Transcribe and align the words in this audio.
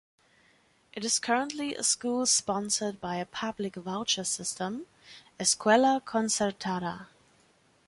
It 0.93 1.05
is 1.05 1.19
currently 1.19 1.75
a 1.75 1.83
school 1.83 2.25
sponsored 2.25 2.99
by 2.99 3.17
a 3.17 3.25
public 3.27 3.75
voucher 3.75 4.23
system 4.23 4.87
(“escuela 5.39 6.01
concertada”). 6.01 7.05